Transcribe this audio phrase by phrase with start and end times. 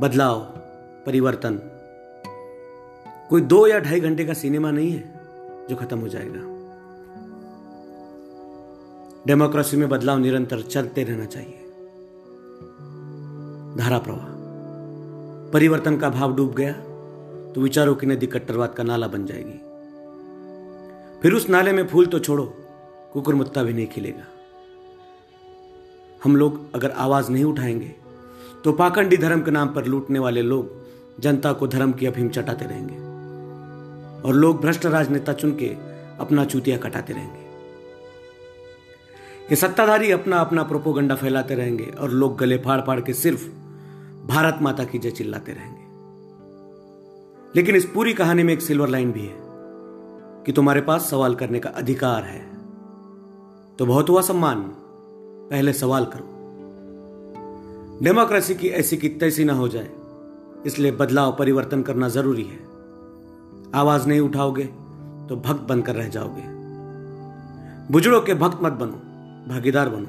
[0.00, 0.40] बदलाव,
[1.06, 1.60] परिवर्तन।
[3.30, 5.20] कोई दो या ढाई घंटे का सिनेमा नहीं है
[5.70, 6.40] जो खत्म हो जाएगा।
[9.26, 11.58] डेमोक्रेसी में बदलाव निरंतर चलते रहना चाहिए।
[13.76, 14.26] धारा प्रवाह।
[15.50, 16.72] परिवर्तन का भाव डूब गया
[17.52, 19.58] तो विचारों की नदी कट्टरवाद का नाला बन जाएगी।
[21.20, 22.54] फिर उस नाले में फूल तो छोड़ो
[23.12, 24.24] कुकुरमुत्ता भी नहीं खिलेगा।
[26.24, 28.09] हम लोग अगर आवाज़ नहीं उठाएँगे
[28.64, 30.80] तो पाखंडी धर्म के नाम पर लूटने वाले लोग
[31.20, 32.94] जनता को धर्म की अफीम चटाते रहेंगे
[34.28, 35.66] और लोग भ्रष्ट राजनेता चुन के
[36.20, 37.40] अपना चूतिया कटाते रहेंगे।
[39.50, 43.46] ये सत्ताधारी अपना अपना प्रोपोगंडा फैलाते रहेंगे और लोग गले फाड़ फाड़ के सिर्फ़
[44.26, 45.80] भारत माता की जय चिल्लाते रहेंगे।
[47.56, 49.36] लेकिन इस पूरी कहानी में एक सिल्वर लाइन भी है
[50.44, 52.50] कि तुम्हारे पास सवाल करने का अधिकार है।
[53.78, 54.60] तो बहुत हुआ सम्मान,
[55.50, 56.39] पहले सवाल करो।
[58.02, 59.90] डेमोक्रेसी की ऐसी की तैसी ना हो जाए।
[60.66, 62.58] इसलिए बदलाव परिवर्तन करना ज़रूरी है।
[63.74, 64.64] आवाज़ नहीं उठाओगे
[65.28, 66.42] तो भक्त बनकर रह जाओगे।
[67.92, 68.92] बुज़ुर्गों के भक्त मत बनो,
[69.54, 70.06] भागीदार बनो।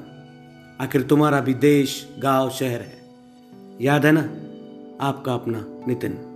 [0.84, 3.02] आखिर तुम्हारा भी देश, गाँव, शहर है।
[3.80, 4.22] याद है ना,
[5.06, 6.31] आपका अपना नितिन।